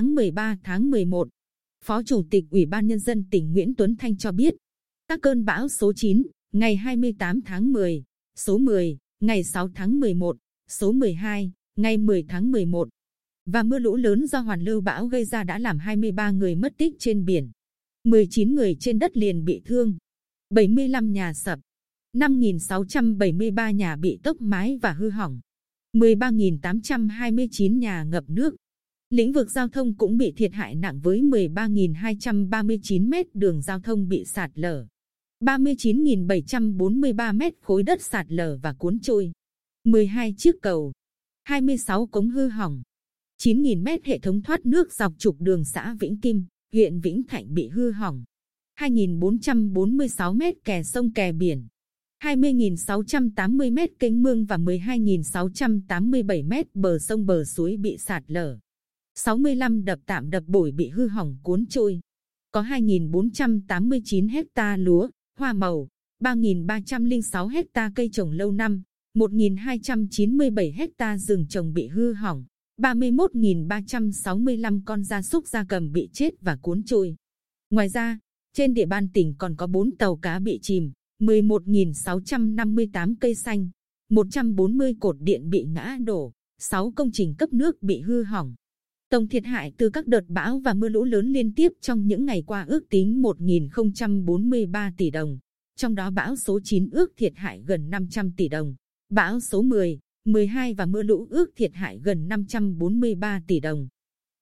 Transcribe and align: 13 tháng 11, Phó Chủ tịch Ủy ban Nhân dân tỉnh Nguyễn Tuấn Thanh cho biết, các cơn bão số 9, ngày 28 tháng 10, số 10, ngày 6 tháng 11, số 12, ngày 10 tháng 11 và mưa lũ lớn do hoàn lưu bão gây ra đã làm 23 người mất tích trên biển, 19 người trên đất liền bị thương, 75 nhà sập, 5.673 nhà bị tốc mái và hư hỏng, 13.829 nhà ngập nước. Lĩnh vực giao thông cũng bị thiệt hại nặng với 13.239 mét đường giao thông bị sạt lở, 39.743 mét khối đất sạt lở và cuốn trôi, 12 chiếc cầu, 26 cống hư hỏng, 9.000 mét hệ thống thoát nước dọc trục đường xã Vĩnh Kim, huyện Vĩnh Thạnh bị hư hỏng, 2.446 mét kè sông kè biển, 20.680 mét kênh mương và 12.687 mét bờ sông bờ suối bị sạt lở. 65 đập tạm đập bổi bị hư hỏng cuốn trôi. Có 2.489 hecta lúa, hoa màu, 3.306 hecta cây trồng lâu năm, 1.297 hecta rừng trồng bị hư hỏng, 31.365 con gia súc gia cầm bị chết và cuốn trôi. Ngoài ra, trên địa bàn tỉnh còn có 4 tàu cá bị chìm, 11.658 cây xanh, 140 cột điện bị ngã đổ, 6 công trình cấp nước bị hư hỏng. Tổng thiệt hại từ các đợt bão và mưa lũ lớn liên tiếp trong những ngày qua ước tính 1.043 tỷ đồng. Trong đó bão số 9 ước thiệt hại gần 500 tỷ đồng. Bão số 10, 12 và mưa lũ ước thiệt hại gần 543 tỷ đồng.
13 0.00 0.56
tháng 0.64 0.90
11, 0.90 1.28
Phó 1.84 2.02
Chủ 2.02 2.22
tịch 2.30 2.44
Ủy 2.50 2.66
ban 2.66 2.86
Nhân 2.86 2.98
dân 2.98 3.24
tỉnh 3.30 3.52
Nguyễn 3.52 3.74
Tuấn 3.74 3.96
Thanh 3.96 4.16
cho 4.16 4.32
biết, 4.32 4.54
các 5.08 5.18
cơn 5.22 5.44
bão 5.44 5.68
số 5.68 5.92
9, 5.92 6.22
ngày 6.52 6.76
28 6.76 7.42
tháng 7.42 7.72
10, 7.72 8.02
số 8.36 8.58
10, 8.58 8.98
ngày 9.20 9.44
6 9.44 9.68
tháng 9.74 10.00
11, 10.00 10.36
số 10.68 10.92
12, 10.92 11.52
ngày 11.76 11.98
10 11.98 12.24
tháng 12.28 12.52
11 12.52 12.88
và 13.46 13.62
mưa 13.62 13.78
lũ 13.78 13.96
lớn 13.96 14.26
do 14.26 14.40
hoàn 14.40 14.60
lưu 14.64 14.80
bão 14.80 15.06
gây 15.06 15.24
ra 15.24 15.44
đã 15.44 15.58
làm 15.58 15.78
23 15.78 16.30
người 16.30 16.54
mất 16.54 16.72
tích 16.76 16.94
trên 16.98 17.24
biển, 17.24 17.50
19 18.04 18.54
người 18.54 18.76
trên 18.80 18.98
đất 18.98 19.16
liền 19.16 19.44
bị 19.44 19.62
thương, 19.64 19.96
75 20.50 21.12
nhà 21.12 21.34
sập, 21.34 21.58
5.673 22.16 23.70
nhà 23.70 23.96
bị 23.96 24.18
tốc 24.22 24.40
mái 24.40 24.78
và 24.82 24.92
hư 24.92 25.10
hỏng, 25.10 25.40
13.829 25.96 27.78
nhà 27.78 28.04
ngập 28.04 28.24
nước. 28.28 28.54
Lĩnh 29.12 29.32
vực 29.32 29.50
giao 29.50 29.68
thông 29.68 29.94
cũng 29.94 30.16
bị 30.16 30.32
thiệt 30.36 30.52
hại 30.52 30.74
nặng 30.74 31.00
với 31.00 31.20
13.239 31.20 33.08
mét 33.08 33.34
đường 33.34 33.62
giao 33.62 33.80
thông 33.80 34.08
bị 34.08 34.24
sạt 34.24 34.50
lở, 34.54 34.86
39.743 35.40 37.36
mét 37.36 37.54
khối 37.60 37.82
đất 37.82 38.02
sạt 38.02 38.26
lở 38.28 38.58
và 38.62 38.72
cuốn 38.72 38.98
trôi, 39.00 39.32
12 39.84 40.34
chiếc 40.38 40.54
cầu, 40.62 40.92
26 41.44 42.06
cống 42.06 42.30
hư 42.30 42.48
hỏng, 42.48 42.82
9.000 43.42 43.82
mét 43.82 44.04
hệ 44.04 44.18
thống 44.18 44.42
thoát 44.42 44.66
nước 44.66 44.92
dọc 44.92 45.12
trục 45.18 45.36
đường 45.40 45.64
xã 45.64 45.96
Vĩnh 46.00 46.20
Kim, 46.20 46.44
huyện 46.72 47.00
Vĩnh 47.00 47.22
Thạnh 47.28 47.54
bị 47.54 47.68
hư 47.68 47.90
hỏng, 47.90 48.24
2.446 48.80 50.34
mét 50.34 50.64
kè 50.64 50.82
sông 50.82 51.12
kè 51.12 51.32
biển, 51.32 51.66
20.680 52.24 53.72
mét 53.72 53.98
kênh 53.98 54.22
mương 54.22 54.44
và 54.44 54.56
12.687 54.56 56.48
mét 56.48 56.74
bờ 56.74 56.98
sông 56.98 57.26
bờ 57.26 57.44
suối 57.44 57.76
bị 57.76 57.98
sạt 57.98 58.22
lở. 58.26 58.58
65 59.14 59.84
đập 59.84 59.98
tạm 60.06 60.30
đập 60.30 60.44
bổi 60.46 60.72
bị 60.72 60.88
hư 60.88 61.08
hỏng 61.08 61.36
cuốn 61.42 61.66
trôi. 61.66 62.00
Có 62.52 62.62
2.489 62.62 64.30
hecta 64.30 64.76
lúa, 64.76 65.08
hoa 65.38 65.52
màu, 65.52 65.88
3.306 66.22 67.48
hecta 67.48 67.92
cây 67.94 68.10
trồng 68.12 68.30
lâu 68.30 68.52
năm, 68.52 68.82
1.297 69.14 70.72
hecta 70.74 71.18
rừng 71.18 71.46
trồng 71.48 71.72
bị 71.72 71.88
hư 71.88 72.12
hỏng, 72.12 72.44
31.365 72.80 74.80
con 74.84 75.04
gia 75.04 75.22
súc 75.22 75.46
gia 75.46 75.64
cầm 75.64 75.92
bị 75.92 76.08
chết 76.12 76.34
và 76.40 76.56
cuốn 76.56 76.82
trôi. 76.82 77.16
Ngoài 77.70 77.88
ra, 77.88 78.18
trên 78.52 78.74
địa 78.74 78.86
bàn 78.86 79.08
tỉnh 79.08 79.34
còn 79.38 79.56
có 79.56 79.66
4 79.66 79.96
tàu 79.96 80.16
cá 80.16 80.38
bị 80.38 80.58
chìm, 80.62 80.92
11.658 81.20 83.14
cây 83.20 83.34
xanh, 83.34 83.70
140 84.10 84.96
cột 85.00 85.16
điện 85.20 85.50
bị 85.50 85.64
ngã 85.64 85.98
đổ, 86.04 86.32
6 86.58 86.92
công 86.96 87.10
trình 87.12 87.34
cấp 87.38 87.52
nước 87.52 87.82
bị 87.82 88.00
hư 88.00 88.22
hỏng. 88.22 88.54
Tổng 89.12 89.28
thiệt 89.28 89.44
hại 89.44 89.72
từ 89.78 89.90
các 89.90 90.06
đợt 90.06 90.24
bão 90.28 90.58
và 90.58 90.74
mưa 90.74 90.88
lũ 90.88 91.04
lớn 91.04 91.32
liên 91.32 91.54
tiếp 91.54 91.72
trong 91.80 92.06
những 92.06 92.24
ngày 92.24 92.42
qua 92.46 92.64
ước 92.68 92.88
tính 92.90 93.22
1.043 93.22 94.90
tỷ 94.96 95.10
đồng. 95.10 95.38
Trong 95.76 95.94
đó 95.94 96.10
bão 96.10 96.36
số 96.36 96.60
9 96.64 96.90
ước 96.92 97.12
thiệt 97.16 97.32
hại 97.36 97.62
gần 97.66 97.90
500 97.90 98.32
tỷ 98.36 98.48
đồng. 98.48 98.74
Bão 99.10 99.40
số 99.40 99.62
10, 99.62 99.98
12 100.24 100.74
và 100.74 100.86
mưa 100.86 101.02
lũ 101.02 101.26
ước 101.30 101.50
thiệt 101.56 101.74
hại 101.74 101.98
gần 101.98 102.28
543 102.28 103.42
tỷ 103.46 103.60
đồng. 103.60 103.88